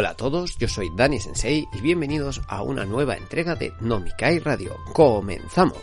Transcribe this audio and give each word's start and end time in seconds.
Hola 0.00 0.12
a 0.12 0.16
todos, 0.16 0.56
yo 0.56 0.66
soy 0.66 0.88
Dani 0.96 1.20
Sensei 1.20 1.68
y 1.74 1.80
bienvenidos 1.82 2.40
a 2.48 2.62
una 2.62 2.86
nueva 2.86 3.18
entrega 3.18 3.54
de 3.54 3.74
Nomikai 3.80 4.38
Radio. 4.38 4.78
¡Comenzamos! 4.94 5.76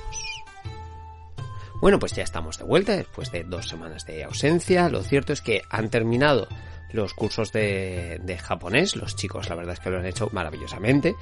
Bueno, 1.79 1.99
pues 1.99 2.13
ya 2.13 2.23
estamos 2.23 2.57
de 2.57 2.63
vuelta 2.63 2.97
después 2.97 3.31
de 3.31 3.43
dos 3.43 3.67
semanas 3.67 4.07
de 4.07 4.23
ausencia. 4.23 4.89
Lo 4.89 5.03
cierto 5.03 5.33
es 5.33 5.41
que 5.41 5.61
han 5.69 5.91
terminado 5.91 6.47
los 6.93 7.13
cursos 7.13 7.51
de, 7.51 8.19
de, 8.23 8.39
japonés. 8.39 8.95
Los 8.95 9.15
chicos, 9.15 9.49
la 9.49 9.55
verdad 9.55 9.73
es 9.73 9.79
que 9.81 9.91
lo 9.91 9.99
han 9.99 10.07
hecho 10.07 10.29
maravillosamente. 10.31 11.15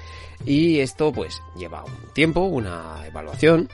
Y 0.46 0.80
esto, 0.80 1.12
pues, 1.12 1.42
lleva 1.58 1.84
un 1.84 2.14
tiempo, 2.14 2.44
una 2.44 3.06
evaluación. 3.06 3.68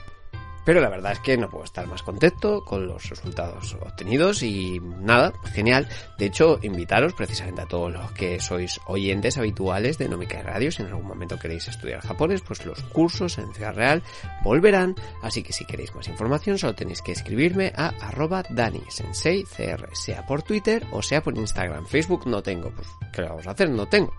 Pero 0.64 0.80
la 0.80 0.88
verdad 0.88 1.12
es 1.12 1.18
que 1.18 1.36
no 1.36 1.48
puedo 1.48 1.64
estar 1.64 1.86
más 1.86 2.02
contento 2.02 2.64
con 2.64 2.86
los 2.86 3.08
resultados 3.08 3.76
obtenidos 3.80 4.42
y 4.42 4.80
nada, 4.80 5.32
genial. 5.52 5.88
De 6.18 6.26
hecho, 6.26 6.58
invitaros 6.62 7.14
precisamente 7.14 7.62
a 7.62 7.66
todos 7.66 7.92
los 7.92 8.12
que 8.12 8.40
sois 8.40 8.80
oyentes 8.86 9.38
habituales 9.38 9.98
de 9.98 10.08
Nomica 10.08 10.38
y 10.38 10.42
Radio, 10.42 10.70
si 10.70 10.82
en 10.82 10.88
algún 10.88 11.06
momento 11.06 11.38
queréis 11.38 11.68
estudiar 11.68 12.00
japonés, 12.00 12.42
pues 12.42 12.64
los 12.64 12.80
cursos 12.84 13.38
en 13.38 13.52
Ciudad 13.54 13.74
Real 13.74 14.02
volverán. 14.44 14.94
Así 15.22 15.42
que 15.42 15.52
si 15.52 15.64
queréis 15.64 15.94
más 15.94 16.08
información, 16.08 16.58
solo 16.58 16.74
tenéis 16.74 17.02
que 17.02 17.12
escribirme 17.12 17.72
a 17.74 17.88
arroba 18.00 18.44
danisensei.cr, 18.48 19.88
sea 19.96 20.26
por 20.26 20.42
Twitter 20.42 20.86
o 20.92 21.02
sea 21.02 21.22
por 21.22 21.36
Instagram. 21.36 21.86
Facebook 21.86 22.26
no 22.26 22.42
tengo, 22.42 22.70
pues 22.70 22.88
¿qué 23.12 23.22
le 23.22 23.28
vamos 23.28 23.46
a 23.46 23.50
hacer? 23.50 23.68
No 23.70 23.86
tengo. 23.86 24.12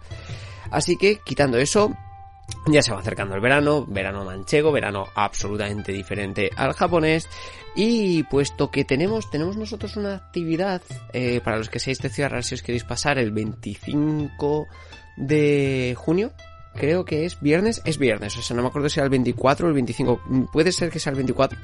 Así 0.71 0.97
que, 0.97 1.19
quitando 1.19 1.57
eso, 1.57 1.95
ya 2.67 2.81
se 2.81 2.91
va 2.91 2.99
acercando 2.99 3.35
el 3.35 3.41
verano, 3.41 3.85
verano 3.85 4.23
manchego, 4.23 4.71
verano 4.71 5.05
absolutamente 5.15 5.91
diferente 5.91 6.49
al 6.55 6.73
japonés. 6.73 7.27
Y 7.75 8.23
puesto 8.23 8.69
que 8.69 8.85
tenemos, 8.85 9.29
tenemos 9.29 9.57
nosotros 9.57 9.97
una 9.97 10.15
actividad, 10.15 10.81
eh, 11.11 11.41
para 11.43 11.57
los 11.57 11.69
que 11.69 11.79
seáis 11.79 11.99
de 11.99 12.09
Ciudad 12.09 12.29
Real, 12.29 12.43
si 12.43 12.55
os 12.55 12.61
queréis 12.61 12.83
pasar 12.83 13.17
el 13.17 13.31
25 13.31 14.67
de 15.17 15.95
junio, 15.97 16.31
creo 16.75 17.05
que 17.05 17.25
es 17.25 17.39
viernes, 17.39 17.81
es 17.85 17.97
viernes, 17.97 18.37
o 18.37 18.41
sea, 18.41 18.55
no 18.55 18.61
me 18.61 18.67
acuerdo 18.67 18.89
si 18.89 18.99
era 18.99 19.05
el 19.05 19.11
24 19.11 19.65
o 19.65 19.69
el 19.69 19.75
25, 19.75 20.49
puede 20.51 20.71
ser 20.71 20.89
que 20.89 20.99
sea 20.99 21.11
el 21.11 21.17
24, 21.17 21.57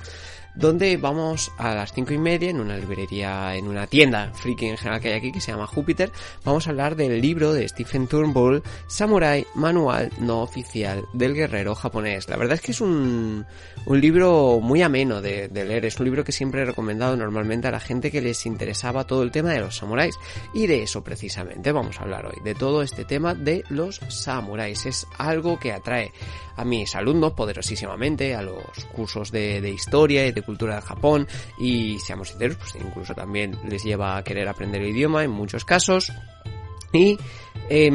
donde 0.56 0.98
vamos 0.98 1.52
a 1.58 1.74
las 1.74 1.94
cinco 1.94 2.14
y 2.14 2.18
media 2.18 2.50
en 2.50 2.60
una 2.60 2.78
librería, 2.78 3.56
en 3.56 3.68
una 3.68 3.88
tienda 3.88 4.32
friki 4.34 4.66
en 4.66 4.78
general 4.78 5.02
que 5.02 5.10
hay 5.10 5.14
aquí 5.16 5.32
que 5.32 5.42
se 5.42 5.52
llama 5.52 5.68
Júpiter, 5.68 6.12
vamos 6.44 6.68
a 6.68 6.72
hablar 6.72 6.96
del 6.96 7.22
libro 7.22 7.54
de 7.54 7.68
Stephen 7.68 8.08
Turnbull, 8.08 8.64
Samurai, 8.88 9.46
Manual 9.56 10.12
no 10.20 10.42
oficial 10.42 11.06
del 11.14 11.34
guerrero 11.34 11.76
japonés. 11.76 12.28
La 12.30 12.38
verdad 12.38 12.56
es 12.56 12.62
que 12.62 12.72
es 12.72 12.82
un, 12.82 13.46
un 13.86 14.02
libro 14.02 14.60
muy 14.62 14.82
ameno 14.82 15.22
de, 15.22 15.50
leer, 15.52 15.86
es 15.86 16.00
un 16.00 16.06
libro 16.06 16.24
que 16.24 16.32
siempre 16.32 16.62
he 16.62 16.66
recomendado 16.66 17.16
normalmente 17.16 17.68
a 17.68 17.72
la 17.72 17.80
gente 17.80 18.12
que 18.12 18.22
les 18.22 18.46
interesaba 18.46 19.06
todo 19.06 19.24
el 19.24 19.32
tema 19.32 19.52
de 19.52 19.60
los 19.60 19.78
samuráis 19.78 20.16
y 20.54 20.68
de 20.68 20.84
eso 20.84 21.04
precisamente 21.04 21.72
vamos 21.72 22.00
a 22.00 22.04
hablar 22.04 22.26
hoy, 22.26 22.42
de 22.44 22.56
todo 22.56 22.82
este 22.82 23.06
tema 23.06 23.34
de 23.34 23.64
los 23.70 24.02
samuráis. 24.10 24.86
Es 24.86 25.08
algo 25.18 25.60
que 25.60 25.72
atrae 25.72 26.12
a 26.56 26.66
mis 26.66 26.96
alumnos 26.96 27.34
poderosísimamente, 27.34 28.36
a 28.36 28.42
los 28.42 28.64
cursos 28.92 29.32
de, 29.32 29.62
de 29.62 29.70
historia 29.70 30.28
y 30.28 30.32
cultura 30.42 30.76
de 30.76 30.82
Japón 30.82 31.28
y 31.60 32.00
seamos 32.00 32.30
sinceros, 32.30 32.58
pues 32.58 32.76
incluso 32.76 33.14
también 33.14 33.58
les 33.68 33.84
lleva 33.84 34.18
a 34.18 34.24
querer 34.24 34.48
aprender 34.48 34.82
el 34.82 34.90
idioma 34.90 35.24
en 35.24 35.32
muchos 35.32 35.66
casos 35.66 36.12
y 36.92 37.18
eh, 37.70 37.90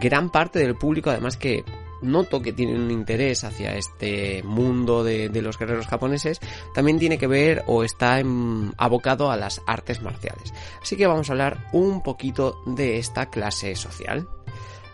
gran 0.00 0.30
parte 0.30 0.58
del 0.58 0.76
público 0.76 1.10
además 1.10 1.36
que 1.36 1.64
noto 2.02 2.40
que 2.40 2.52
tienen 2.52 2.80
un 2.80 2.90
interés 2.90 3.44
hacia 3.44 3.76
este 3.76 4.42
mundo 4.42 5.02
de, 5.04 5.28
de, 5.28 5.42
los 5.42 5.58
guerreros 5.58 5.86
japoneses, 5.86 6.40
también 6.74 6.98
tiene 6.98 7.18
que 7.18 7.26
ver 7.26 7.64
o 7.66 7.84
está 7.84 8.20
en, 8.20 8.72
abocado 8.78 9.30
a 9.30 9.36
las 9.36 9.62
artes 9.66 10.00
marciales. 10.02 10.54
Así 10.80 10.96
que 10.96 11.06
vamos 11.06 11.28
a 11.28 11.32
hablar 11.32 11.66
un 11.72 12.02
poquito 12.02 12.62
de 12.66 12.98
esta 12.98 13.30
clase 13.30 13.74
social. 13.74 14.28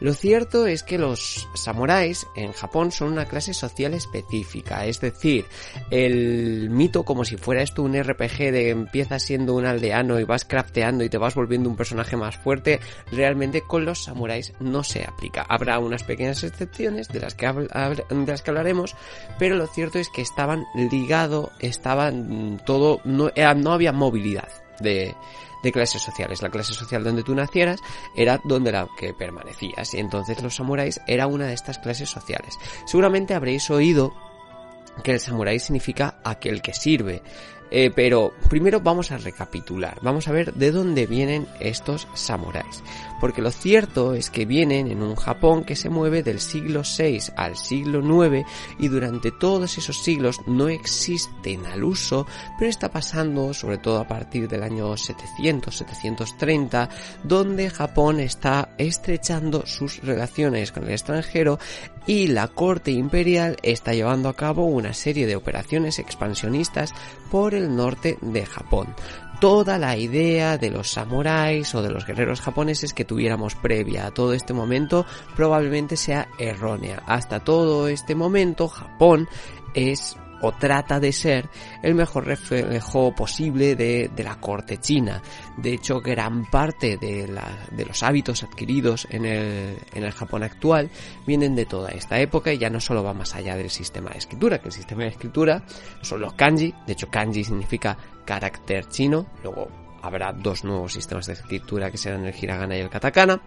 Lo 0.05 0.13
cierto 0.13 0.67
es 0.67 0.83
que 0.83 0.99
los 0.99 1.49
samuráis 1.55 2.27
en 2.37 2.53
Japón 2.53 2.93
son 2.93 3.11
una 3.13 3.25
clase 3.25 3.55
social 3.55 3.95
específica, 3.95 4.85
es 4.85 5.01
decir, 5.01 5.47
el 5.91 6.69
mito 6.69 7.05
como 7.05 7.25
si 7.25 7.39
fuera 7.39 7.63
esto 7.63 7.83
un 7.83 7.95
RPG 7.99 8.53
de 8.53 8.69
empiezas 8.69 9.23
siendo 9.23 9.55
un 9.55 9.65
aldeano 9.65 10.21
y 10.21 10.25
vas 10.25 10.45
crafteando 10.45 11.05
y 11.05 11.09
te 11.09 11.17
vas 11.17 11.35
volviendo 11.35 11.71
un 11.71 11.77
personaje 11.77 12.19
más 12.19 12.37
fuerte, 12.37 12.81
realmente 13.13 13.63
con 13.63 13.87
los 13.87 14.05
samuráis 14.05 14.53
no 14.61 14.85
se 14.85 15.05
aplica. 15.05 15.47
Habrá 15.49 15.79
unas 15.79 16.05
pequeñas 16.05 16.45
excepciones 16.45 17.09
de 17.09 17.21
las 17.21 17.35
que, 17.35 17.47
de 17.47 18.27
las 18.27 18.43
que 18.43 18.51
hablaremos, 18.51 18.97
pero 19.39 19.57
lo 19.57 19.67
cierto 19.69 19.99
es 19.99 20.11
que 20.11 20.21
estaban 20.21 20.67
ligado, 20.75 21.51
estaban 21.61 22.61
todo, 22.67 23.01
no, 23.07 23.31
no 23.57 23.73
había 23.73 23.93
movilidad 23.95 24.64
de, 24.81 25.15
clases 25.73 26.03
sociales. 26.03 26.43
La 26.43 26.51
clase 26.51 26.75
social 26.75 27.03
donde 27.03 27.23
tú 27.23 27.35
nacieras 27.35 27.81
era 28.15 28.41
donde 28.45 28.73
la 28.73 28.87
que 28.99 29.15
permanecías 29.15 29.95
y 29.95 29.99
entonces 29.99 30.43
los 30.43 30.55
samuráis 30.55 31.01
era 31.07 31.27
una 31.27 31.47
de 31.47 31.55
estas 31.55 31.79
clases 31.79 32.11
sociales. 32.11 32.59
Seguramente 32.87 33.35
habréis 33.35 33.71
oído 33.71 34.13
que 35.03 35.13
el 35.13 35.21
samurái 35.21 35.59
significa 35.59 36.19
aquel 36.23 36.63
que 36.63 36.75
sirve. 36.75 37.23
Eh, 37.71 37.91
pero 37.91 38.33
primero 38.49 38.81
vamos 38.81 39.11
a 39.11 39.19
recapitular, 39.19 39.99
vamos 40.03 40.29
a 40.29 40.33
ver 40.33 40.53
de 40.55 40.71
dónde 40.71 41.07
vienen 41.07 41.49
estos 41.59 42.07
samuráis. 42.15 42.85
Porque 43.25 43.41
lo 43.41 43.51
cierto 43.51 44.13
es 44.13 44.29
que 44.29 44.45
vienen 44.45 44.91
en 44.91 45.03
un 45.03 45.17
Japón 45.17 45.65
que 45.65 45.77
se 45.77 45.89
mueve 45.89 46.23
del 46.23 46.41
siglo 46.41 46.83
VI 46.83 47.33
al 47.37 47.57
siglo 47.57 48.01
IX 48.01 48.47
y 48.79 48.89
durante 48.89 49.33
todos 49.33 49.79
esos 49.79 49.97
siglos 49.97 50.43
no 50.47 50.69
existen 50.69 51.65
al 51.65 51.85
uso, 51.85 52.27
pero 52.59 52.69
está 52.69 52.91
pasando 52.91 53.55
sobre 53.55 53.79
todo 53.79 53.99
a 53.99 54.07
partir 54.07 54.47
del 54.47 54.63
año 54.63 54.93
700-730, 54.93 56.91
donde 57.23 57.71
Japón 57.71 58.21
está 58.21 58.75
estrechando 58.77 59.65
sus 59.65 60.03
relaciones 60.03 60.71
con 60.71 60.85
el 60.85 60.91
extranjero 60.91 61.59
y 62.07 62.27
la 62.27 62.49
corte 62.49 62.91
imperial 62.91 63.57
está 63.63 63.95
llevando 63.95 64.29
a 64.29 64.37
cabo 64.37 64.67
una 64.67 64.93
serie 64.93 65.27
de 65.27 65.37
operaciones 65.37 65.99
expansionistas 65.99 66.93
por 67.31 67.55
el 67.55 67.75
norte 67.75 68.19
de 68.21 68.45
Japón. 68.45 68.95
Toda 69.45 69.77
la 69.77 69.95
idea 69.99 70.57
de 70.57 70.71
los 70.71 70.91
samuráis 70.91 71.75
o 71.75 71.83
de 71.83 71.91
los 71.91 72.07
guerreros 72.07 72.41
japoneses 72.41 72.95
que 72.95 73.05
tuviéramos 73.05 73.55
previa 73.55 74.07
a 74.07 74.11
todo 74.11 74.33
este 74.33 74.55
momento 74.55 75.05
probablemente 75.37 75.99
sea 75.99 76.29
errónea. 76.39 77.03
Hasta 77.05 77.41
todo 77.41 77.89
este 77.89 78.15
momento 78.15 78.69
Japón 78.69 79.29
es 79.75 80.17
o 80.45 80.53
trata 80.53 81.01
de 81.01 81.11
ser 81.11 81.49
el 81.83 81.95
mejor 81.95 82.27
reflejo 82.27 83.15
posible 83.15 83.75
de, 83.77 84.11
de 84.15 84.25
la 84.25 84.37
corte 84.37 84.77
china. 84.77 85.23
De 85.57 85.73
hecho, 85.73 86.01
gran 86.01 86.45
parte 86.51 86.99
de, 86.99 87.27
la, 87.27 87.67
de 87.71 87.87
los 87.87 88.03
hábitos 88.03 88.43
adquiridos 88.43 89.07
en 89.11 89.25
el, 89.25 89.79
en 89.95 90.05
el, 90.05 90.13
Japón 90.13 90.43
actual 90.43 90.91
vienen 91.27 91.57
de 91.57 91.65
toda 91.65 91.91
esta 91.91 92.21
época 92.21 92.53
y 92.53 92.59
ya 92.59 92.69
no 92.69 92.79
solo 92.79 93.03
va 93.03 93.15
más 93.15 93.35
allá 93.35 93.57
del 93.57 93.71
sistema 93.71 94.11
de 94.11 94.19
escritura, 94.19 94.59
que 94.59 94.69
el 94.69 94.73
sistema 94.73 95.05
de 95.05 95.09
escritura 95.09 95.65
son 96.03 96.21
los 96.21 96.35
kanji, 96.35 96.75
de 96.87 96.93
hecho 96.93 97.09
kanji 97.09 97.43
significa 97.43 97.97
carácter 98.27 98.87
chino, 98.89 99.27
luego 99.43 99.69
habrá 100.03 100.33
dos 100.33 100.63
nuevos 100.63 100.93
sistemas 100.93 101.27
de 101.27 101.33
escritura 101.33 101.91
que 101.91 101.97
serán 101.97 102.27
el 102.27 102.35
hiragana 102.39 102.77
y 102.77 102.81
el 102.81 102.91
katakana, 102.91 103.41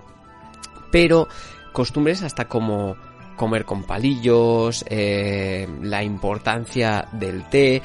pero 0.91 1.27
costumbres 1.73 2.23
hasta 2.23 2.47
como 2.47 2.95
comer 3.37 3.63
con 3.63 3.83
palillos, 3.83 4.83
eh, 4.89 5.65
la 5.81 6.03
importancia 6.03 7.07
del 7.13 7.47
té, 7.49 7.81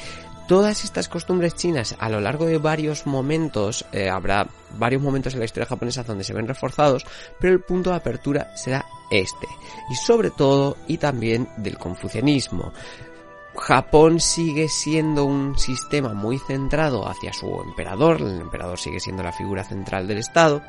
todas 0.49 0.85
estas 0.85 1.09
costumbres 1.09 1.55
chinas 1.55 1.95
a 1.99 2.09
lo 2.09 2.21
largo 2.21 2.47
de 2.47 2.59
varios 2.59 3.07
momentos, 3.07 3.87
eh, 3.93 4.11
habrá 4.11 4.47
varios 4.77 5.01
momentos 5.01 5.35
en 5.35 5.39
la 5.39 5.45
historia 5.45 5.69
japonesa 5.69 6.03
donde 6.03 6.25
se 6.25 6.35
ven 6.35 6.49
reforzados, 6.49 7.07
pero 7.39 7.53
el 7.53 7.61
punto 7.61 7.91
de 7.91 7.97
apertura 7.97 8.57
será 8.57 8.85
este. 9.11 9.47
Y 9.91 9.95
sobre 9.95 10.31
todo, 10.31 10.77
y 10.89 10.99
también 10.99 11.49
del 11.57 11.79
confucianismo. 11.79 12.73
Japón 13.55 14.19
sigue 14.19 14.69
siendo 14.69 15.25
un 15.25 15.59
sistema 15.59 16.15
muy 16.15 16.39
centrado 16.39 17.07
hacia 17.07 17.33
su 17.33 17.61
emperador, 17.63 18.21
el 18.21 18.41
emperador 18.41 18.79
sigue 18.79 18.99
siendo 18.99 19.23
la 19.23 19.33
figura 19.33 19.63
central 19.63 20.09
del 20.09 20.19
Estado, 20.19 20.63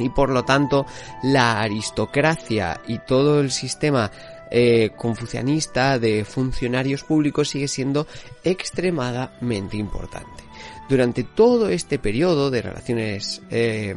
y 0.00 0.08
por 0.08 0.30
lo 0.30 0.44
tanto 0.44 0.86
la 1.22 1.60
aristocracia 1.60 2.80
y 2.86 2.98
todo 2.98 3.40
el 3.40 3.50
sistema 3.50 4.10
eh, 4.50 4.90
confucianista 4.96 5.98
de 5.98 6.24
funcionarios 6.24 7.04
públicos 7.04 7.48
sigue 7.48 7.68
siendo 7.68 8.06
extremadamente 8.42 9.76
importante. 9.76 10.42
Durante 10.88 11.22
todo 11.22 11.68
este 11.68 12.00
periodo 12.00 12.50
de 12.50 12.62
relaciones 12.62 13.42
eh, 13.50 13.94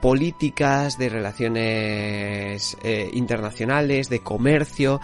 políticas, 0.00 0.98
de 0.98 1.08
relaciones 1.08 2.76
eh, 2.82 3.08
internacionales, 3.12 4.08
de 4.08 4.20
comercio, 4.20 5.00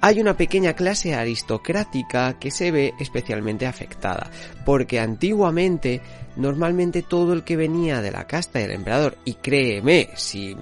hay 0.00 0.20
una 0.20 0.36
pequeña 0.36 0.74
clase 0.74 1.14
aristocrática 1.14 2.38
que 2.38 2.50
se 2.50 2.70
ve 2.70 2.94
especialmente 2.98 3.66
afectada, 3.66 4.30
porque 4.64 5.00
antiguamente 5.00 6.00
normalmente 6.36 7.02
todo 7.02 7.32
el 7.32 7.42
que 7.44 7.56
venía 7.56 8.00
de 8.00 8.12
la 8.12 8.26
casta 8.26 8.60
del 8.60 8.70
emperador, 8.70 9.18
y 9.24 9.34
créeme, 9.34 10.10
si 10.14 10.56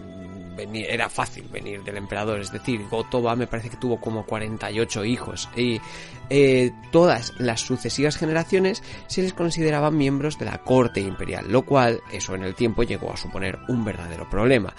era 0.73 1.09
fácil 1.09 1.45
venir 1.53 1.83
del 1.83 1.99
emperador, 1.99 2.41
es 2.41 2.51
decir, 2.51 2.87
Gotoba 2.89 3.37
me 3.37 3.47
parece 3.47 3.71
que 3.71 3.77
tuvo 3.77 4.01
como 4.01 4.25
48 4.25 5.05
hijos 5.05 5.49
y 5.55 5.81
eh, 6.31 6.73
todas 6.91 7.35
las 7.39 7.61
sucesivas 7.61 8.17
generaciones 8.17 8.83
se 9.07 9.23
les 9.23 9.35
consideraban 9.35 9.97
miembros 9.97 10.39
de 10.39 10.47
la 10.47 10.59
corte 10.59 11.01
imperial, 11.01 11.47
lo 11.51 11.63
cual 11.63 12.01
eso 12.11 12.35
en 12.35 12.45
el 12.45 12.55
tiempo 12.55 12.83
llegó 12.83 13.13
a 13.13 13.17
suponer 13.17 13.59
un 13.69 13.85
verdadero 13.85 14.29
problema. 14.29 14.75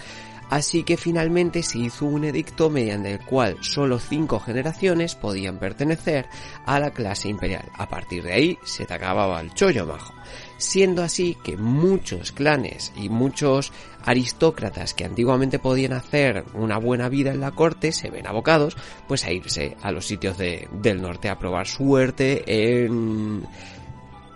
Así 0.49 0.83
que 0.83 0.95
finalmente 0.95 1.61
se 1.61 1.79
hizo 1.79 2.05
un 2.05 2.23
edicto 2.23 2.69
mediante 2.69 3.11
el 3.11 3.25
cual 3.25 3.57
solo 3.61 3.99
cinco 3.99 4.39
generaciones 4.39 5.15
podían 5.15 5.59
pertenecer 5.59 6.27
a 6.65 6.79
la 6.79 6.91
clase 6.91 7.27
imperial. 7.27 7.69
A 7.73 7.89
partir 7.89 8.23
de 8.23 8.33
ahí 8.33 8.59
se 8.63 8.85
te 8.85 8.94
acababa 8.94 9.41
el 9.41 9.53
chollo 9.53 9.85
majo. 9.85 10.13
Siendo 10.57 11.03
así 11.03 11.38
que 11.44 11.57
muchos 11.57 12.31
clanes 12.31 12.94
y 12.95 13.09
muchos 13.09 13.71
aristócratas 14.03 14.94
que 14.94 15.05
antiguamente 15.05 15.59
podían 15.59 15.94
hacer 15.94 16.45
una 16.53 16.77
buena 16.77 17.09
vida 17.09 17.31
en 17.31 17.41
la 17.41 17.51
corte 17.51 17.91
se 17.91 18.09
ven 18.09 18.27
abocados 18.27 18.77
pues 19.07 19.25
a 19.25 19.31
irse 19.31 19.75
a 19.81 19.91
los 19.91 20.05
sitios 20.05 20.38
del 20.38 21.01
norte 21.01 21.29
a 21.29 21.38
probar 21.38 21.67
suerte 21.67 22.44
en 22.73 23.45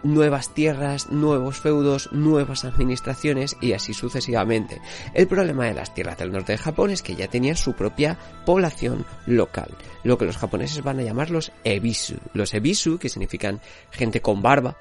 nuevas 0.03 0.53
tierras, 0.53 1.09
nuevos 1.12 1.59
feudos, 1.59 2.09
nuevas 2.12 2.65
administraciones 2.65 3.57
y 3.62 3.74
así 3.74 3.94
sucesivamente. 3.94 4.81
El 5.13 5.27
problema 5.27 5.65
de 5.65 5.74
las 5.74 5.94
tierras 5.94 6.18
del 6.18 6.31
norte 6.31 6.53
de 6.53 6.57
Japón 6.57 6.92
es 6.92 7.01
que 7.01 7.15
ya 7.15 7.27
tenían 7.27 7.56
su 7.56 7.74
propia 7.74 8.18
población 8.45 9.06
local, 9.25 9.75
lo 10.03 10.18
que 10.18 10.25
los 10.25 10.38
japoneses 10.38 10.83
van 10.83 11.00
a 11.00 11.03
llamar 11.03 11.30
los 11.30 11.51
ebisu. 11.63 12.15
Los 12.33 12.53
ebisu, 12.53 12.98
que 12.98 13.09
significan 13.09 13.62
gente 13.92 14.21
con 14.21 14.42
barba, 14.42 14.77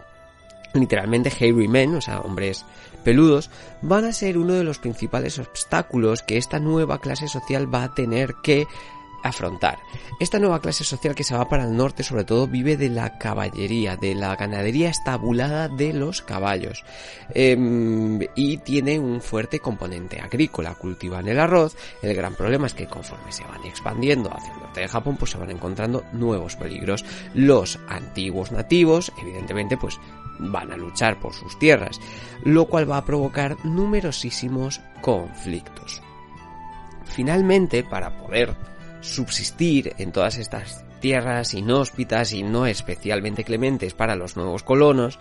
literalmente 0.75 1.31
hairy 1.31 1.69
men, 1.69 1.94
o 1.94 2.00
sea, 2.00 2.20
hombres 2.20 2.64
peludos, 3.05 3.50
van 3.82 4.05
a 4.05 4.12
ser 4.12 4.38
uno 4.38 4.55
de 4.55 4.64
los 4.64 4.78
principales 4.78 5.38
obstáculos 5.38 6.22
que 6.22 6.37
esta 6.37 6.58
nueva 6.58 7.00
clase 7.00 7.28
social 7.28 7.72
va 7.72 7.84
a 7.84 7.94
tener 7.94 8.34
que 8.43 8.67
afrontar. 9.22 9.78
Esta 10.19 10.38
nueva 10.38 10.61
clase 10.61 10.84
social 10.84 11.14
que 11.14 11.25
se 11.25 11.34
va 11.34 11.49
para 11.49 11.64
el 11.64 11.76
norte 11.76 12.02
sobre 12.02 12.25
todo 12.25 12.46
vive 12.46 12.76
de 12.76 12.88
la 12.88 13.19
caballería, 13.19 13.96
de 13.96 14.14
la 14.14 14.37
ganadería 14.37 14.90
estabulada 14.90 15.69
de 15.69 15.93
los 15.93 16.22
caballos 16.22 16.84
em, 17.34 18.20
y 18.34 18.58
tiene 18.58 18.99
un 18.99 19.20
fuerte 19.20 19.61
componente 19.61 20.20
agrícola, 20.20 20.75
cultivan 20.75 21.28
el 21.28 21.38
arroz, 21.38 21.76
el 22.02 22.14
gran 22.14 22.34
problema 22.34 22.67
es 22.67 22.75
que 22.75 22.87
conforme 22.87 23.32
se 23.32 23.44
van 23.44 23.64
expandiendo 23.64 24.32
hacia 24.32 24.52
el 24.52 24.61
norte 24.61 24.81
de 24.81 24.88
Japón 24.88 25.17
pues 25.17 25.32
se 25.32 25.38
van 25.38 25.50
encontrando 25.50 26.05
nuevos 26.12 26.56
peligros. 26.56 27.05
Los 27.34 27.78
antiguos 27.88 28.52
nativos 28.52 29.12
evidentemente 29.20 29.76
pues 29.76 29.99
van 30.40 30.72
a 30.72 30.76
luchar 30.76 31.20
por 31.20 31.34
sus 31.34 31.58
tierras, 31.58 32.00
lo 32.44 32.67
cual 32.67 32.90
va 32.90 32.99
a 32.99 33.05
provocar 33.05 33.56
numerosísimos 33.64 34.81
conflictos. 35.02 36.02
Finalmente, 37.05 37.82
para 37.82 38.17
poder 38.19 38.55
subsistir 39.00 39.94
en 39.99 40.12
todas 40.12 40.38
estas 40.38 40.85
tierras 41.00 41.55
inhóspitas 41.55 42.32
y 42.32 42.43
no 42.43 42.67
especialmente 42.67 43.44
clementes 43.44 43.94
para 43.94 44.17
los 44.17 44.37
nuevos 44.37 44.62
colonos, 44.62 45.19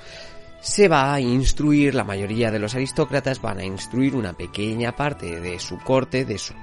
se 0.62 0.90
va 0.90 1.14
a 1.14 1.22
instruir, 1.22 1.96
la 1.96 2.04
mayoría 2.04 2.52
de 2.52 2.60
los 2.60 2.76
aristócratas 2.76 3.42
van 3.42 3.60
a 3.60 3.66
instruir 3.66 4.16
una 4.16 4.34
pequeña 4.34 4.96
parte 4.96 5.40
de 5.40 5.58
su 5.60 5.78
corte, 5.80 6.26
de 6.26 6.38
su, 6.38 6.54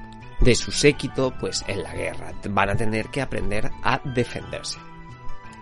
de 0.41 0.55
su 0.55 0.71
séquito, 0.71 1.33
pues 1.41 1.65
en 1.67 1.83
la 1.83 1.95
guerra. 1.95 2.33
Van 2.51 2.71
a 2.71 2.77
tener 2.77 3.07
que 3.09 3.23
aprender 3.23 3.71
a 3.83 4.01
defenderse. 4.05 4.79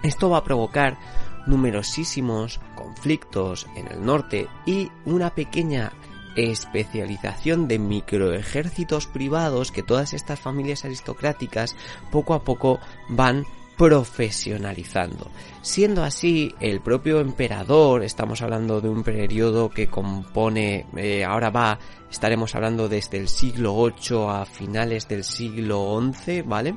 Esto 0.03 0.31
va 0.31 0.39
a 0.39 0.45
provocar 0.45 0.99
numerosísimos 1.47 2.61
conflictos 2.75 3.67
en 3.77 3.87
el 3.89 4.05
norte 4.05 4.49
y 4.67 4.91
una 5.05 5.31
pequeña 5.31 5.93
especialización 6.37 7.69
de 7.69 7.79
microejércitos 7.79 9.07
privados 9.07 9.71
que 9.71 9.83
todas 9.83 10.13
estas 10.13 10.41
familias 10.41 10.85
aristocráticas 10.85 11.77
poco 12.11 12.35
a 12.35 12.45
poco 12.45 12.81
van 13.09 13.45
profesionalizando. 13.77 15.31
Siendo 15.63 16.05
así, 16.05 16.55
el 16.61 16.81
propio 16.81 17.21
emperador, 17.21 18.05
estamos 18.05 18.43
hablando 18.43 18.81
de 18.81 18.89
un 18.89 19.03
periodo 19.03 19.71
que 19.71 19.89
compone, 19.89 20.87
eh, 20.97 21.25
ahora 21.25 21.51
va, 21.51 21.79
estaremos 22.11 22.55
hablando 22.55 22.89
desde 22.89 23.19
el 23.19 23.29
siglo 23.29 23.75
VIII 23.75 24.29
a 24.29 24.45
finales 24.45 25.09
del 25.09 25.25
siglo 25.25 26.01
XI, 26.13 26.43
¿vale? 26.43 26.77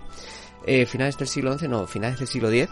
Eh, 0.65 0.85
finales 0.85 1.17
del 1.17 1.27
siglo 1.27 1.57
XI, 1.57 1.67
no, 1.67 1.85
finales 1.85 2.19
del 2.19 2.27
siglo 2.27 2.51
X, 2.51 2.69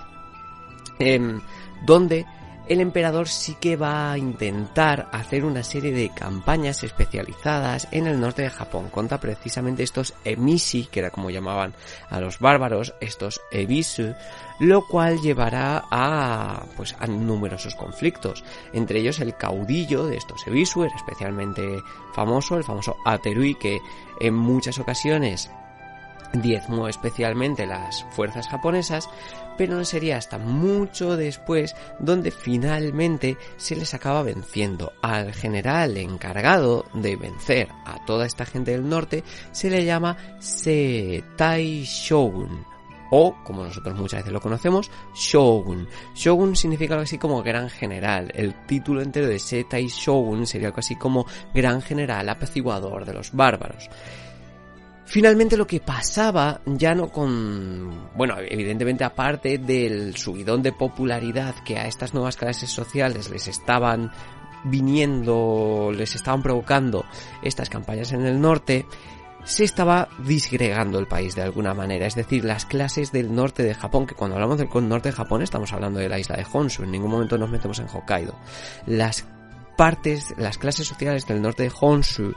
em, 0.99 1.39
donde 1.85 2.25
el 2.67 2.81
emperador 2.81 3.27
sí 3.27 3.55
que 3.59 3.75
va 3.75 4.11
a 4.11 4.17
intentar 4.17 5.07
hacer 5.11 5.45
una 5.45 5.63
serie 5.63 5.91
de 5.91 6.09
campañas 6.09 6.83
especializadas 6.83 7.87
en 7.91 8.07
el 8.07 8.19
norte 8.19 8.41
de 8.41 8.49
Japón 8.49 8.89
contra 8.89 9.19
precisamente 9.19 9.83
estos 9.83 10.13
emisi, 10.23 10.85
que 10.85 10.99
era 10.99 11.11
como 11.11 11.29
llamaban 11.29 11.73
a 12.09 12.19
los 12.19 12.39
bárbaros, 12.39 12.95
estos 13.01 13.41
ebisu, 13.51 14.13
lo 14.59 14.87
cual 14.87 15.19
llevará 15.21 15.83
a 15.91 16.63
pues 16.75 16.95
a 16.99 17.07
numerosos 17.07 17.75
conflictos, 17.75 18.43
entre 18.73 18.99
ellos 18.99 19.19
el 19.19 19.35
caudillo 19.35 20.07
de 20.07 20.17
estos 20.17 20.45
ebisu 20.47 20.83
era 20.83 20.95
especialmente 20.95 21.79
famoso, 22.13 22.57
el 22.57 22.63
famoso 22.63 22.95
Aterui 23.05 23.55
que 23.55 23.79
en 24.19 24.33
muchas 24.33 24.79
ocasiones 24.79 25.51
diezmó 26.33 26.87
especialmente 26.87 27.65
las 27.65 28.05
fuerzas 28.11 28.47
japonesas, 28.47 29.09
pero 29.57 29.75
no 29.75 29.85
sería 29.85 30.17
hasta 30.17 30.37
mucho 30.37 31.17
después 31.17 31.75
donde 31.99 32.31
finalmente 32.31 33.37
se 33.57 33.75
les 33.75 33.93
acaba 33.93 34.23
venciendo. 34.23 34.93
Al 35.01 35.33
general 35.33 35.97
encargado 35.97 36.85
de 36.93 37.15
vencer 37.15 37.69
a 37.85 38.03
toda 38.05 38.25
esta 38.25 38.45
gente 38.45 38.71
del 38.71 38.87
norte 38.87 39.23
se 39.51 39.69
le 39.69 39.85
llama 39.85 40.17
Setai 40.39 41.83
Shogun. 41.83 42.65
O, 43.11 43.35
como 43.43 43.63
nosotros 43.63 43.95
muchas 43.95 44.21
veces 44.21 44.33
lo 44.33 44.41
conocemos, 44.41 44.89
Shogun. 45.13 45.87
Shogun 46.15 46.55
significa 46.55 46.95
algo 46.95 47.03
así 47.03 47.17
como 47.17 47.43
gran 47.43 47.69
general. 47.69 48.31
El 48.35 48.65
título 48.65 49.01
entero 49.01 49.27
de 49.27 49.39
Setai 49.39 49.87
Shogun 49.87 50.47
sería 50.47 50.67
algo 50.67 50.79
así 50.79 50.95
como 50.95 51.25
gran 51.53 51.81
general 51.81 52.27
apaciguador 52.27 53.05
de 53.05 53.13
los 53.13 53.31
bárbaros. 53.31 53.89
Finalmente 55.15 55.55
lo 55.55 55.65
que 55.65 55.79
pasaba 55.79 56.59
ya 56.65 56.93
no 56.93 57.07
con, 57.07 58.09
bueno, 58.17 58.35
evidentemente 58.37 59.05
aparte 59.05 59.59
del 59.59 60.17
subidón 60.17 60.61
de 60.61 60.73
popularidad 60.73 61.55
que 61.63 61.77
a 61.77 61.87
estas 61.87 62.13
nuevas 62.13 62.35
clases 62.35 62.69
sociales 62.69 63.29
les 63.29 63.47
estaban 63.47 64.11
viniendo, 64.65 65.93
les 65.95 66.15
estaban 66.15 66.43
provocando 66.43 67.05
estas 67.41 67.69
campañas 67.69 68.11
en 68.11 68.25
el 68.25 68.41
norte, 68.41 68.87
se 69.45 69.63
estaba 69.63 70.09
disgregando 70.19 70.99
el 70.99 71.07
país 71.07 71.33
de 71.33 71.43
alguna 71.43 71.73
manera, 71.73 72.07
es 72.07 72.15
decir, 72.15 72.43
las 72.43 72.65
clases 72.65 73.13
del 73.13 73.33
norte 73.33 73.63
de 73.63 73.73
Japón, 73.73 74.07
que 74.07 74.15
cuando 74.15 74.35
hablamos 74.35 74.57
del 74.57 74.67
norte 74.89 75.11
de 75.11 75.15
Japón 75.15 75.41
estamos 75.41 75.71
hablando 75.71 76.01
de 76.01 76.09
la 76.09 76.19
isla 76.19 76.35
de 76.35 76.45
Honshu, 76.51 76.83
en 76.83 76.91
ningún 76.91 77.11
momento 77.11 77.37
nos 77.37 77.49
metemos 77.49 77.79
en 77.79 77.87
Hokkaido. 77.87 78.35
Las 78.85 79.25
partes, 79.75 80.33
las 80.37 80.57
clases 80.57 80.87
sociales 80.87 81.27
del 81.27 81.41
norte 81.41 81.63
de 81.63 81.71
Honshu 81.79 82.33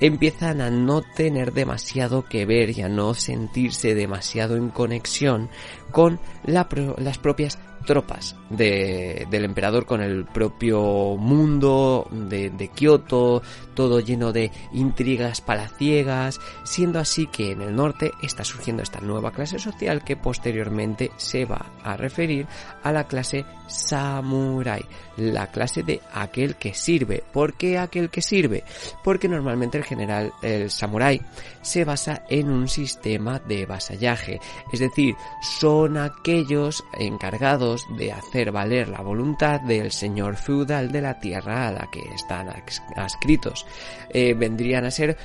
empiezan 0.00 0.60
a 0.60 0.70
no 0.70 1.02
tener 1.02 1.52
demasiado 1.52 2.24
que 2.24 2.46
ver 2.46 2.70
y 2.76 2.82
a 2.82 2.88
no 2.88 3.14
sentirse 3.14 3.94
demasiado 3.94 4.56
en 4.56 4.70
conexión 4.70 5.50
con 5.90 6.20
las 6.44 7.18
propias 7.18 7.58
tropas 7.86 8.36
del 8.48 9.44
emperador 9.44 9.86
con 9.86 10.00
el 10.00 10.24
propio 10.24 11.16
mundo 11.16 12.08
de, 12.10 12.70
Kioto, 12.74 13.42
todo 13.74 14.00
lleno 14.00 14.32
de 14.32 14.50
intrigas 14.72 15.40
palaciegas, 15.40 16.40
siendo 16.64 16.98
así 16.98 17.26
que 17.26 17.52
en 17.52 17.62
el 17.62 17.74
norte 17.74 18.12
está 18.22 18.44
surgiendo 18.44 18.82
esta 18.82 19.00
nueva 19.00 19.32
clase 19.32 19.58
social 19.58 20.04
que 20.04 20.16
posteriormente 20.16 21.10
se 21.16 21.44
va 21.44 21.72
a 21.82 21.96
referir 21.96 22.46
a 22.82 22.92
la 22.92 23.04
clase 23.04 23.44
samurai, 23.68 24.84
la 25.16 25.46
clase 25.46 25.82
de 25.82 26.00
aquel 26.12 26.56
que 26.56 26.74
sirve. 26.74 27.22
¿Por 27.32 27.54
qué 27.54 27.78
aquel 27.78 28.10
que 28.10 28.20
sirve? 28.20 28.64
Porque 29.04 29.28
normalmente 29.28 29.78
el 29.78 29.84
general, 29.84 30.32
el 30.42 30.70
samurái, 30.70 31.20
se 31.62 31.84
basa 31.84 32.24
en 32.28 32.50
un 32.50 32.68
sistema 32.68 33.38
de 33.38 33.66
vasallaje. 33.66 34.40
Es 34.72 34.80
decir, 34.80 35.14
son 35.40 35.96
aquellos 35.96 36.84
encargados 36.98 37.69
de 37.96 38.12
hacer 38.12 38.52
valer 38.52 38.88
la 38.88 39.00
voluntad 39.00 39.60
del 39.60 39.90
señor 39.90 40.36
feudal 40.36 40.90
de 40.90 41.00
la 41.00 41.18
tierra 41.18 41.68
a 41.68 41.72
la 41.72 41.88
que 41.90 42.00
están 42.14 42.48
adscritos. 42.96 43.66
Eh, 44.10 44.34
vendrían 44.34 44.84
a 44.84 44.90
ser 44.90 45.16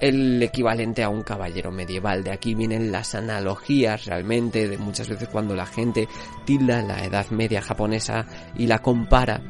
el 0.00 0.42
equivalente 0.42 1.02
a 1.02 1.08
un 1.08 1.22
caballero 1.22 1.70
medieval. 1.70 2.24
De 2.24 2.32
aquí 2.32 2.54
vienen 2.54 2.92
las 2.92 3.14
analogías 3.14 4.06
realmente 4.06 4.68
de 4.68 4.78
muchas 4.78 5.08
veces 5.08 5.28
cuando 5.28 5.54
la 5.54 5.66
gente 5.66 6.08
tilda 6.44 6.82
la 6.82 7.04
Edad 7.04 7.30
Media 7.30 7.62
japonesa 7.62 8.26
y 8.56 8.66
la 8.66 8.80
compara 8.80 9.40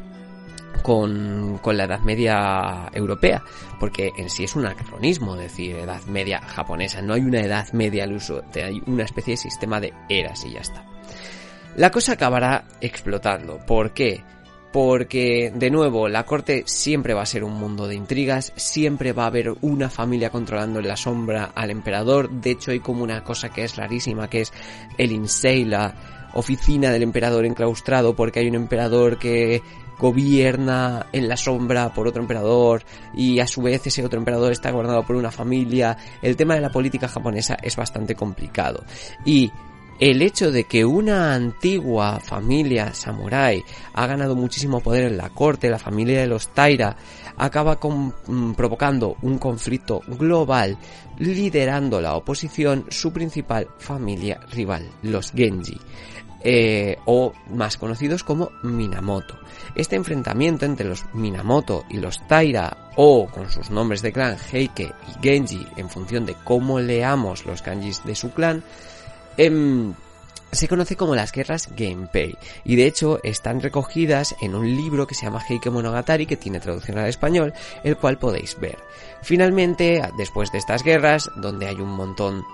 con, 0.83 1.59
con, 1.59 1.77
la 1.77 1.85
Edad 1.85 2.01
Media 2.01 2.91
europea, 2.93 3.43
porque 3.81 4.13
en 4.17 4.29
sí 4.29 4.45
es 4.45 4.55
un 4.55 4.67
acronismo 4.67 5.35
decir 5.35 5.77
Edad 5.77 6.03
Media 6.05 6.41
japonesa, 6.41 7.01
no 7.01 7.15
hay 7.15 7.23
una 7.23 7.41
Edad 7.41 7.73
Media 7.73 8.05
al 8.05 8.13
uso, 8.13 8.43
hay 8.55 8.83
una 8.87 9.05
especie 9.05 9.33
de 9.33 9.39
sistema 9.39 9.81
de 9.81 9.93
eras 10.09 10.45
y 10.45 10.53
ya 10.53 10.61
está. 10.61 10.94
La 11.77 11.91
cosa 11.91 12.13
acabará 12.13 12.65
explotando, 12.81 13.59
¿por 13.67 13.93
qué? 13.93 14.23
porque 14.75 15.53
de 15.55 15.71
nuevo 15.71 16.09
la 16.09 16.27
corte 16.27 16.65
siempre 16.67 17.15
va 17.15 17.23
a 17.23 17.27
ser 17.27 17.45
un 17.45 17.53
mundo 17.53 17.87
de 17.87 17.95
intrigas, 17.95 18.53
siempre 18.57 19.13
va 19.13 19.23
a 19.23 19.27
haber 19.29 19.55
una 19.61 19.89
familia 19.89 20.31
controlando 20.31 20.81
en 20.81 20.89
la 20.89 20.97
sombra 20.97 21.53
al 21.55 21.71
emperador, 21.71 22.29
de 22.29 22.51
hecho 22.51 22.73
hay 22.73 22.81
como 22.81 23.05
una 23.05 23.23
cosa 23.23 23.51
que 23.51 23.63
es 23.63 23.77
rarísima, 23.77 24.29
que 24.29 24.41
es 24.41 24.53
el 24.99 25.13
Insei, 25.13 25.65
la 25.65 25.95
oficina 26.35 26.91
del 26.91 27.05
emperador 27.05 27.47
enclaustrado, 27.47 28.17
porque 28.17 28.41
hay 28.41 28.49
un 28.49 28.57
emperador 28.57 29.17
que 29.17 29.63
gobierna 29.97 31.07
en 31.13 31.29
la 31.29 31.37
sombra 31.37 31.95
por 31.95 32.09
otro 32.09 32.21
emperador 32.21 32.83
y 33.15 33.39
a 33.39 33.47
su 33.47 33.63
vez 33.63 33.87
ese 33.87 34.05
otro 34.05 34.19
emperador 34.19 34.51
está 34.51 34.73
gobernado 34.73 35.05
por 35.05 35.15
una 35.15 35.31
familia. 35.31 35.97
El 36.21 36.35
tema 36.35 36.57
de 36.57 36.61
la 36.61 36.71
política 36.71 37.07
japonesa 37.07 37.57
es 37.63 37.77
bastante 37.77 38.17
complicado. 38.17 38.85
Y 39.25 39.53
el 40.01 40.23
hecho 40.23 40.51
de 40.51 40.65
que 40.65 40.85
una 40.85 41.35
antigua 41.35 42.21
familia 42.21 42.93
samurái 42.95 43.63
ha 43.93 44.07
ganado 44.07 44.35
muchísimo 44.35 44.81
poder 44.81 45.05
en 45.05 45.17
la 45.17 45.31
corte, 45.31 45.71
la 45.71 45.79
familia 45.79 46.21
de 46.21 46.27
los 46.27 46.49
Taira, 46.49 46.97
acaba 47.37 47.79
mm, 47.81 48.53
provocando 48.53 49.17
un 49.23 49.39
conflicto 49.39 50.01
global, 50.07 50.77
liderando 51.19 52.01
la 52.01 52.15
oposición 52.17 52.87
su 52.89 53.13
principal 53.13 53.69
familia 53.79 54.41
rival, 54.51 54.91
los 55.03 55.31
Genji. 55.33 55.79
Eh, 56.47 56.99
o 57.07 57.33
más 57.55 57.79
conocidos 57.79 58.23
como 58.23 58.51
Minamoto. 58.63 59.39
Este 59.75 59.97
enfrentamiento 59.97 60.67
entre 60.67 60.87
los 60.87 61.07
Minamoto 61.15 61.87
y 61.89 61.97
los 61.97 62.21
Taira, 62.29 62.91
o 62.97 63.29
con 63.29 63.51
sus 63.51 63.71
nombres 63.71 64.03
de 64.03 64.13
clan 64.13 64.37
Heike 64.53 64.93
y 65.09 65.23
Genji, 65.23 65.67
en 65.79 65.89
función 65.89 66.27
de 66.27 66.35
cómo 66.45 66.81
leamos 66.81 67.47
los 67.47 67.63
kanjis 67.63 68.05
de 68.05 68.15
su 68.15 68.31
clan, 68.35 68.63
Em, 69.37 69.95
se 70.55 70.69
conoce 70.69 70.97
como 70.97 71.17
las 71.17 71.33
guerras 71.33 71.69
Genpei 71.77 72.37
y 72.65 72.77
de 72.77 72.87
hecho 72.87 73.19
están 73.25 73.61
recogidas 73.61 74.37
en 74.41 74.55
un 74.55 74.65
libro 74.65 75.07
que 75.07 75.17
se 75.17 75.27
llama 75.27 75.43
Heike 75.49 75.71
Monogatari 75.71 76.27
que 76.27 76.37
tiene 76.37 76.61
traducción 76.61 76.99
al 76.99 77.09
español, 77.09 77.53
el 77.83 77.97
cual 77.97 78.19
podéis 78.19 78.59
ver. 78.61 78.79
Finalmente, 79.23 80.01
después 80.17 80.53
de 80.53 80.59
estas 80.59 80.85
guerras, 80.85 81.29
donde 81.37 81.67
hay 81.67 81.75
un 81.75 81.91
montón 81.91 82.45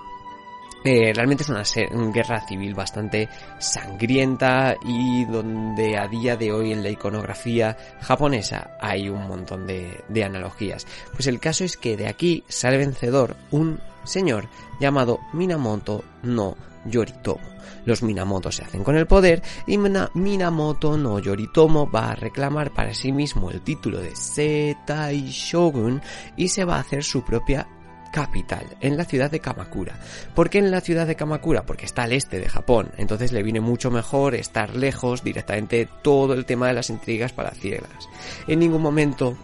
eh, 0.83 1.13
realmente 1.13 1.43
es 1.43 1.49
una, 1.49 1.63
guerra 2.11 2.41
civil 2.47 2.73
bastante 2.73 3.29
sangrienta 3.59 4.75
y 4.83 5.25
donde 5.25 5.95
a 5.95 6.07
día 6.07 6.35
de 6.35 6.51
hoy 6.51 6.71
en 6.71 6.81
la 6.81 6.89
iconografía 6.89 7.77
japonesa 8.01 8.71
hay 8.81 9.07
un 9.07 9.27
montón 9.27 9.67
de, 9.67 10.03
de 10.09 10.23
analogías. 10.23 10.87
Pues 11.11 11.27
el 11.27 11.39
caso 11.39 11.63
es 11.63 11.77
que 11.77 11.97
de 11.97 12.07
aquí 12.07 12.43
sale 12.47 12.77
vencedor 12.77 13.35
un 13.51 13.79
señor 14.05 14.47
llamado 14.79 15.19
Minamoto 15.33 16.03
no 16.23 16.57
Yoritomo. 16.85 17.41
Los 17.85 18.03
Minamoto 18.03 18.51
se 18.51 18.63
hacen 18.63 18.83
con 18.83 18.95
el 18.95 19.07
poder 19.07 19.41
y 19.67 19.77
Minamoto 19.77 20.97
no 20.97 21.19
Yoritomo 21.19 21.89
va 21.89 22.11
a 22.11 22.15
reclamar 22.15 22.71
para 22.71 22.93
sí 22.93 23.11
mismo 23.11 23.49
el 23.51 23.61
título 23.61 23.99
de 23.99 24.15
Setai 24.15 25.29
Shogun 25.29 26.01
y 26.35 26.47
se 26.49 26.65
va 26.65 26.77
a 26.77 26.81
hacer 26.81 27.03
su 27.03 27.23
propia 27.23 27.67
capital, 28.11 28.65
en 28.81 28.97
la 28.97 29.05
ciudad 29.05 29.31
de 29.31 29.39
Kamakura. 29.39 29.97
¿Por 30.35 30.49
qué 30.49 30.59
en 30.59 30.69
la 30.69 30.81
ciudad 30.81 31.07
de 31.07 31.15
Kamakura? 31.15 31.65
Porque 31.65 31.85
está 31.85 32.03
al 32.03 32.11
este 32.11 32.39
de 32.39 32.49
Japón, 32.49 32.91
entonces 32.97 33.31
le 33.31 33.41
viene 33.41 33.61
mucho 33.61 33.89
mejor 33.89 34.35
estar 34.35 34.75
lejos 34.75 35.23
directamente 35.23 35.87
todo 36.03 36.33
el 36.33 36.45
tema 36.45 36.67
de 36.67 36.73
las 36.73 36.89
intrigas 36.89 37.31
para 37.31 37.51
ciegas. 37.51 38.09
En 38.47 38.59
ningún 38.59 38.81
momento 38.81 39.37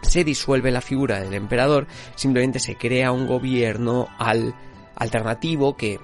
se 0.00 0.24
disuelve 0.24 0.70
la 0.70 0.80
figura 0.80 1.20
del 1.20 1.34
emperador, 1.34 1.86
simplemente 2.16 2.58
se 2.58 2.76
crea 2.76 3.12
un 3.12 3.26
gobierno 3.26 4.08
al 4.18 4.54
alternativo 4.96 5.76
que 5.76 6.00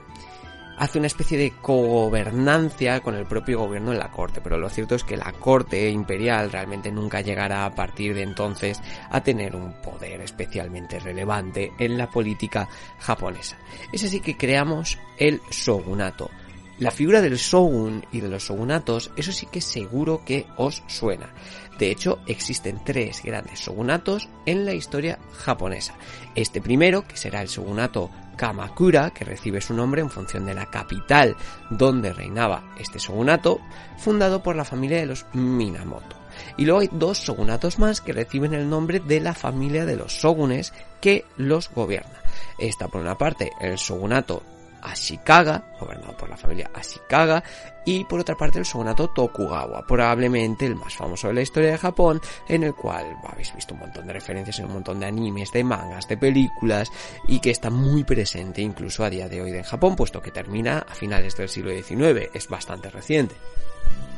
hace 0.79 0.99
una 0.99 1.07
especie 1.07 1.39
de 1.39 1.53
cogobernancia 1.53 3.01
con 3.01 3.15
el 3.15 3.27
propio 3.27 3.61
gobierno 3.61 3.93
en 3.93 3.99
la 3.99 4.11
corte, 4.11 4.41
pero 4.41 4.59
lo 4.59 4.69
cierto 4.69 4.95
es 4.95 5.05
que 5.05 5.17
la 5.17 5.33
corte 5.33 5.91
imperial 5.91 6.51
realmente 6.51 6.91
nunca 6.91 7.21
llegará 7.21 7.65
a 7.65 7.75
partir 7.75 8.15
de 8.15 8.23
entonces 8.23 8.81
a 9.11 9.21
tener 9.23 9.55
un 9.57 9.73
poder 9.83 10.21
especialmente 10.21 10.99
relevante 10.99 11.73
en 11.79 11.99
la 11.99 12.09
política 12.09 12.69
japonesa. 12.99 13.59
Es 13.93 14.05
así 14.05 14.21
que 14.21 14.37
creamos 14.37 14.99
el 15.17 15.41
shogunato. 15.51 16.31
La 16.79 16.93
figura 16.93 17.21
del 17.21 17.37
shogun 17.37 18.07
y 18.13 18.21
de 18.21 18.29
los 18.29 18.45
shogunatos, 18.45 19.11
eso 19.17 19.33
sí 19.33 19.47
que 19.51 19.61
seguro 19.61 20.23
que 20.25 20.47
os 20.57 20.85
suena. 20.87 21.29
De 21.77 21.91
hecho, 21.91 22.21
existen 22.27 22.81
tres 22.85 23.21
grandes 23.25 23.59
shogunatos 23.59 24.29
en 24.47 24.65
la 24.65 24.75
historia 24.75 25.19
japonesa. 25.33 25.95
Este 26.37 26.61
primero, 26.61 27.03
que 27.07 27.17
será 27.17 27.43
el 27.43 27.49
shogunato 27.49 28.11
Kamakura, 28.37 29.11
que 29.11 29.25
recibe 29.25 29.61
su 29.61 29.75
nombre 29.75 30.03
en 30.03 30.11
función 30.11 30.47
de 30.47 30.55
la 30.55 30.67
capital 30.67 31.37
donde 31.69 32.13
reinaba 32.13 32.73
este 32.79 33.01
shogunato, 33.01 33.61
fundado 33.97 34.41
por 34.45 34.55
la 34.55 34.65
familia 34.65 34.99
de 34.99 35.07
los 35.07 35.27
Minamoto. 35.33 36.17
Y 36.57 36.65
luego 36.65 36.81
hay 36.81 36.91
dos 36.93 37.19
shogunatos 37.19 37.81
más 37.81 38.01
que 38.01 38.13
reciben 38.13 38.55
el 38.55 38.71
nombre 38.71 39.01
de 39.01 39.19
la 39.19 39.35
familia 39.35 39.85
de 39.85 39.97
los 39.97 40.13
shogunes 40.13 40.73
que 41.01 41.25
los 41.37 41.71
gobierna. 41.71 42.23
Está 42.57 42.87
por 42.87 43.01
una 43.01 43.19
parte 43.19 43.51
el 43.61 43.75
shogunato 43.75 44.45
Ashikaga, 44.83 45.65
gobernado 45.81 46.17
por 46.17 46.29
la 46.29 46.37
familia 46.37 46.71
Ashikaga, 46.75 47.43
y 47.85 48.05
por 48.05 48.21
otra 48.21 48.37
parte 48.37 48.59
el 48.59 48.65
shogunato 48.65 49.09
Tokugawa, 49.09 49.87
probablemente 49.87 50.67
el 50.67 50.77
más 50.77 50.95
famoso 50.95 51.29
de 51.29 51.35
la 51.35 51.43
historia 51.43 51.71
de 51.71 51.79
Japón, 51.79 52.21
en 52.49 52.65
el 52.65 52.75
cual 52.75 53.17
habéis 53.27 53.55
visto 53.55 53.75
un 53.75 53.81
montón 53.81 54.07
de 54.07 54.13
referencias 54.13 54.59
en 54.59 54.67
un 54.67 54.75
montón 54.75 55.01
de 55.01 55.07
animes, 55.07 55.53
de 55.53 55.65
mangas, 55.65 56.07
de 56.09 56.17
películas, 56.17 56.91
y 57.27 57.41
que 57.41 57.51
está 57.51 57.71
muy 57.71 58.05
presente 58.05 58.61
incluso 58.61 59.05
a 59.05 59.11
día 59.11 59.29
de 59.29 59.41
hoy 59.41 59.53
en 59.53 59.63
Japón, 59.63 59.97
puesto 59.97 60.21
que 60.21 60.31
termina 60.31 60.85
a 60.89 60.95
finales 60.95 61.37
del 61.37 61.49
siglo 61.49 61.71
XIX, 61.71 62.31
es 62.35 62.49
bastante 62.49 62.91
reciente. 62.91 63.35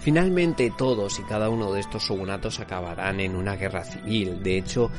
Finalmente 0.01 0.73
todos 0.77 1.19
y 1.19 1.23
cada 1.25 1.51
uno 1.51 1.73
de 1.73 1.81
estos 1.81 2.05
shogunatos 2.05 2.59
acabarán 2.59 3.21
en 3.21 3.37
una 3.37 3.57
guerra 3.57 3.85
civil, 3.85 4.43
de 4.43 4.57
hecho 4.57 4.91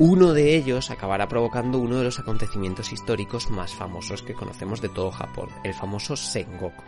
uno 0.00 0.32
de 0.32 0.56
ellos 0.56 0.90
acabará 0.90 1.28
provocando 1.28 1.78
uno 1.78 1.98
de 1.98 2.04
los 2.04 2.18
acontecimientos 2.18 2.90
históricos 2.90 3.50
más 3.50 3.74
famosos 3.74 4.22
que 4.22 4.32
conocemos 4.32 4.80
de 4.80 4.88
todo 4.88 5.10
Japón, 5.10 5.50
el 5.62 5.74
famoso 5.74 6.16
Sengoku. 6.16 6.82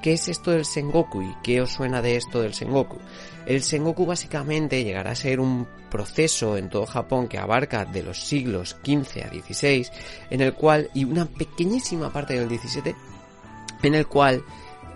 ¿Qué 0.00 0.12
es 0.12 0.28
esto 0.28 0.52
del 0.52 0.64
Sengoku 0.64 1.22
y 1.22 1.34
qué 1.42 1.60
os 1.60 1.72
suena 1.72 2.00
de 2.00 2.14
esto 2.14 2.40
del 2.40 2.54
Sengoku? 2.54 2.98
El 3.46 3.64
Sengoku 3.64 4.06
básicamente 4.06 4.84
llegará 4.84 5.10
a 5.10 5.16
ser 5.16 5.40
un 5.40 5.66
proceso 5.90 6.56
en 6.56 6.70
todo 6.70 6.86
Japón 6.86 7.26
que 7.26 7.36
abarca 7.36 7.84
de 7.84 8.04
los 8.04 8.20
siglos 8.20 8.76
XV 8.84 9.24
a 9.24 9.28
XVI, 9.28 9.88
en 10.30 10.40
el 10.40 10.54
cual, 10.54 10.88
y 10.94 11.02
una 11.02 11.26
pequeñísima 11.26 12.12
parte 12.12 12.38
del 12.38 12.48
XVII, 12.48 12.94
en 13.82 13.94
el 13.96 14.06
cual 14.06 14.44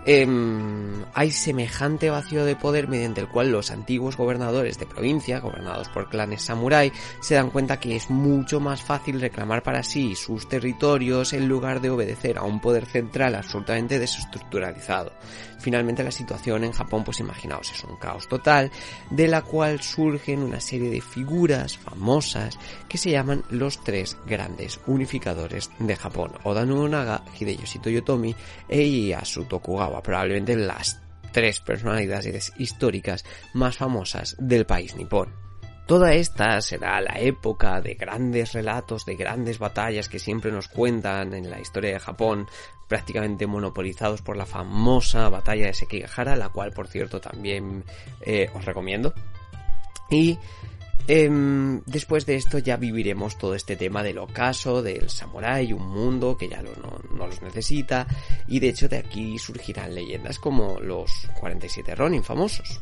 Em, 0.09 1.03
hay 1.13 1.31
semejante 1.31 2.09
vacío 2.09 2.45
de 2.45 2.55
poder 2.55 2.87
mediante 2.87 3.19
el 3.19 3.27
cual 3.27 3.51
los 3.51 3.71
antiguos 3.71 4.15
gobernadores 4.15 4.79
de 4.79 4.85
provincia, 4.85 5.41
gobernados 5.41 5.89
por 5.89 6.07
clanes 6.07 6.43
samurái, 6.43 6.93
se 7.19 7.35
dan 7.35 7.49
cuenta 7.49 7.81
que 7.81 7.97
es 7.97 8.09
mucho 8.09 8.61
más 8.61 8.81
fácil 8.81 9.19
reclamar 9.19 9.63
para 9.63 9.83
sí 9.83 10.15
sus 10.15 10.47
territorios 10.47 11.33
en 11.33 11.49
lugar 11.49 11.81
de 11.81 11.89
obedecer 11.89 12.37
a 12.37 12.43
un 12.43 12.61
poder 12.61 12.85
central 12.85 13.35
absolutamente 13.35 13.99
desestructuralizado. 13.99 15.11
Finalmente 15.59 16.05
la 16.05 16.11
situación 16.11 16.63
en 16.63 16.71
Japón, 16.71 17.03
pues 17.03 17.19
imaginaos, 17.19 17.69
es 17.71 17.83
un 17.83 17.97
caos 17.97 18.29
total, 18.29 18.71
de 19.09 19.27
la 19.27 19.41
cual 19.41 19.81
surgen 19.81 20.41
una 20.41 20.61
serie 20.61 20.89
de 20.89 21.01
figuras 21.01 21.77
famosas 21.77 22.57
que 22.87 22.97
se 22.97 23.11
llaman 23.11 23.43
los 23.49 23.83
tres 23.83 24.17
grandes 24.25 24.79
unificadores 24.87 25.69
de 25.79 25.95
Japón, 25.97 26.31
Oda 26.43 26.65
Nobunaga, 26.65 27.25
Hideyoshi 27.37 27.79
Toyotomi 27.79 28.33
e 28.69 29.17
Tokugawa, 29.49 29.96
probablemente 30.01 30.55
las 30.55 31.01
tres 31.31 31.59
personalidades 31.59 32.53
históricas 32.57 33.25
más 33.53 33.77
famosas 33.77 34.35
del 34.39 34.65
país 34.65 34.95
nipón. 34.95 35.33
Toda 35.87 36.13
esta 36.13 36.59
será 36.59 36.99
la 36.99 37.17
época 37.17 37.79
de 37.79 37.93
grandes 37.93 38.51
relatos, 38.51 39.05
de 39.05 39.15
grandes 39.15 39.57
batallas 39.57 40.09
que 40.09 40.19
siempre 40.19 40.51
nos 40.51 40.67
cuentan 40.67 41.33
en 41.33 41.49
la 41.49 41.61
historia 41.61 41.93
de 41.93 41.99
Japón, 41.99 42.47
prácticamente 42.89 43.47
monopolizados 43.47 44.21
por 44.21 44.35
la 44.35 44.45
famosa 44.45 45.29
batalla 45.29 45.67
de 45.67 45.73
Sekigahara, 45.73 46.35
la 46.35 46.49
cual 46.49 46.71
por 46.73 46.87
cierto 46.87 47.21
también 47.21 47.85
eh, 48.21 48.49
os 48.53 48.65
recomiendo. 48.65 49.13
Y 50.09 50.37
Em, 51.09 51.81
después 51.85 52.25
de 52.25 52.35
esto 52.35 52.59
ya 52.59 52.75
viviremos 52.75 53.37
todo 53.37 53.55
este 53.55 53.77
tema 53.77 54.03
del 54.03 54.17
ocaso, 54.17 54.81
del 54.81 55.09
samurái, 55.09 55.71
un 55.71 55.87
mundo 55.87 56.35
que 56.37 56.49
ya 56.49 56.61
no, 56.61 56.71
no, 57.15 57.27
los 57.27 57.41
necesita, 57.41 58.05
y 58.47 58.59
de 58.59 58.69
hecho 58.69 58.89
de 58.89 58.97
aquí 58.97 59.39
surgirán 59.39 59.95
leyendas 59.95 60.37
como 60.37 60.81
los 60.81 61.29
47 61.39 61.95
Ronin 61.95 62.23
famosos. 62.23 62.81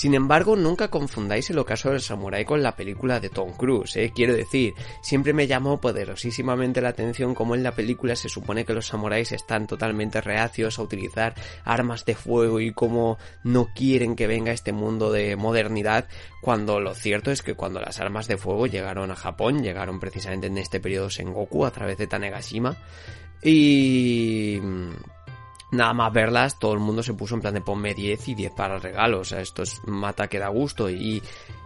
Sin 0.00 0.14
embargo, 0.14 0.56
nunca 0.56 0.88
confundáis 0.88 1.50
el 1.50 1.58
ocaso 1.58 1.90
del 1.90 2.00
samurái 2.00 2.46
con 2.46 2.62
la 2.62 2.74
película 2.74 3.20
de 3.20 3.28
Tom 3.28 3.52
Cruise, 3.52 3.96
¿eh? 3.96 4.10
quiero 4.14 4.32
decir, 4.32 4.72
siempre 5.02 5.34
me 5.34 5.46
llamó 5.46 5.78
poderosísimamente 5.78 6.80
la 6.80 6.88
atención 6.88 7.34
cómo 7.34 7.54
en 7.54 7.62
la 7.62 7.72
película 7.72 8.16
se 8.16 8.30
supone 8.30 8.64
que 8.64 8.72
los 8.72 8.86
samuráis 8.86 9.30
están 9.32 9.66
totalmente 9.66 10.22
reacios 10.22 10.78
a 10.78 10.82
utilizar 10.84 11.34
armas 11.66 12.06
de 12.06 12.14
fuego 12.14 12.60
y 12.60 12.72
cómo 12.72 13.18
no 13.44 13.74
quieren 13.74 14.16
que 14.16 14.26
venga 14.26 14.52
este 14.52 14.72
mundo 14.72 15.12
de 15.12 15.36
modernidad, 15.36 16.08
cuando 16.40 16.80
lo 16.80 16.94
cierto 16.94 17.30
es 17.30 17.42
que 17.42 17.52
cuando 17.52 17.78
las 17.78 18.00
armas 18.00 18.26
de 18.26 18.38
fuego 18.38 18.66
llegaron 18.66 19.10
a 19.10 19.16
Japón, 19.16 19.62
llegaron 19.62 20.00
precisamente 20.00 20.46
en 20.46 20.56
este 20.56 20.80
periodo 20.80 21.10
Sengoku 21.10 21.66
a 21.66 21.72
través 21.72 21.98
de 21.98 22.06
Tanegashima, 22.06 22.78
y 23.42 24.60
nada 25.70 25.92
más 25.92 26.12
verlas, 26.12 26.58
todo 26.58 26.72
el 26.72 26.80
mundo 26.80 27.02
se 27.02 27.14
puso 27.14 27.34
en 27.34 27.40
plan 27.40 27.54
de 27.54 27.60
ponme 27.60 27.94
10 27.94 28.28
y 28.28 28.34
10 28.34 28.52
para 28.52 28.78
regalos. 28.78 29.20
O 29.20 29.24
sea, 29.24 29.40
esto 29.40 29.62
es 29.62 29.80
mata 29.86 30.28
que 30.28 30.38
da 30.38 30.48
gusto. 30.48 30.90
Y 30.90 31.22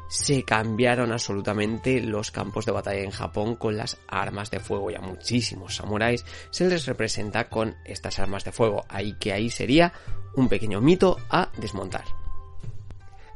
se 0.08 0.44
cambiaron 0.44 1.12
absolutamente 1.12 2.00
los 2.00 2.30
campos 2.30 2.66
de 2.66 2.72
batalla 2.72 3.02
en 3.02 3.10
Japón 3.10 3.56
con 3.56 3.76
las 3.76 3.98
armas 4.08 4.50
de 4.50 4.60
fuego. 4.60 4.90
Y 4.90 4.94
a 4.94 5.00
muchísimos 5.00 5.76
samuráis 5.76 6.24
se 6.50 6.68
les 6.68 6.86
representa 6.86 7.48
con 7.48 7.76
estas 7.84 8.18
armas 8.18 8.44
de 8.44 8.52
fuego. 8.52 8.84
Ahí 8.88 9.14
que 9.14 9.32
ahí 9.32 9.50
sería 9.50 9.92
un 10.34 10.48
pequeño 10.48 10.80
mito 10.80 11.16
a 11.30 11.50
desmontar. 11.56 12.23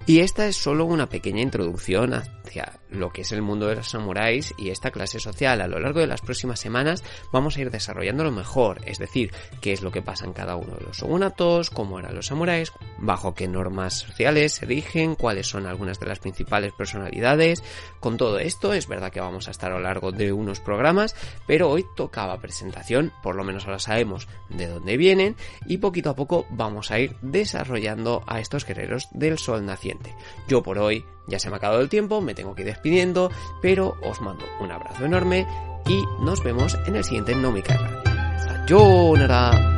Y 0.09 0.21
esta 0.21 0.47
es 0.47 0.57
solo 0.57 0.87
una 0.87 1.11
pequeña 1.11 1.43
introducción 1.43 2.15
hacia 2.15 2.81
lo 2.88 3.11
que 3.11 3.21
es 3.21 3.33
el 3.33 3.43
mundo 3.43 3.67
de 3.67 3.75
los 3.75 3.91
samuráis 3.91 4.55
y 4.57 4.71
esta 4.71 4.91
clase 4.91 5.21
social. 5.21 5.61
A 5.61 5.69
lo 5.69 5.79
largo 5.79 6.00
de 6.00 6.07
las 6.07 6.23
próximas 6.23 6.59
semanas 6.59 7.05
vamos 7.31 7.59
a 7.59 7.61
ir 7.61 7.71
desarrollándolo 7.71 8.33
mejor, 8.33 8.81
es 8.87 8.99
decir, 8.99 9.35
qué 9.61 9.75
es 9.75 9.83
lo 9.83 9.93
que 9.93 10.00
pasa 10.00 10.25
en 10.25 10.33
cada 10.33 10.57
uno 10.57 10.77
de 10.77 10.87
los 10.87 10.97
shogunatos, 10.97 11.69
cómo 11.69 11.99
eran 11.99 12.15
los 12.15 12.29
samuráis, 12.29 12.73
bajo 12.97 13.35
qué 13.35 13.49
normas 13.49 13.99
sociales 13.99 14.55
se 14.55 14.65
rigen, 14.65 15.15
cuáles 15.15 15.47
son 15.47 15.67
algunas 15.67 16.00
de 16.00 16.07
las 16.07 16.21
principales 16.21 16.73
personalidades. 16.73 17.62
Con 18.00 18.17
todo 18.17 18.38
esto 18.38 18.73
es 18.73 18.88
verdad 18.88 19.12
que 19.12 19.21
vamos 19.21 19.47
a 19.47 19.50
estar 19.50 19.71
a 19.71 19.75
lo 19.75 19.83
largo 19.83 20.11
de 20.11 20.33
unos 20.33 20.61
programas, 20.61 21.15
pero 21.47 21.69
hoy 21.69 21.85
tocaba 21.97 22.41
presentación, 22.41 23.12
por 23.23 23.37
lo 23.37 23.45
menos 23.45 23.67
ahora 23.67 23.79
sabemos 23.79 24.27
de 24.49 24.69
dónde 24.69 24.97
vienen 24.97 25.37
y 25.67 25.77
poquito 25.77 26.09
a 26.09 26.17
poco 26.17 26.47
vamos 26.49 26.93
a 26.93 26.99
ir 26.99 27.15
desarrollando 27.21 28.25
a 28.27 28.41
estos 28.41 28.65
guerreros 28.65 29.09
del 29.12 29.37
sol 29.37 29.67
naciente. 29.67 29.98
Yo 30.47 30.62
por 30.62 30.78
hoy 30.78 31.05
ya 31.26 31.38
se 31.38 31.49
me 31.49 31.55
ha 31.55 31.59
acabado 31.59 31.81
el 31.81 31.88
tiempo, 31.88 32.21
me 32.21 32.35
tengo 32.35 32.55
que 32.55 32.62
ir 32.62 32.69
despidiendo, 32.69 33.31
pero 33.61 33.97
os 34.02 34.21
mando 34.21 34.45
un 34.61 34.71
abrazo 34.71 35.05
enorme 35.05 35.47
y 35.87 36.05
nos 36.23 36.43
vemos 36.43 36.76
en 36.87 36.97
el 36.97 37.05
siguiente 37.05 37.35
Me 37.35 37.62
¡Sayonara! 37.62 39.77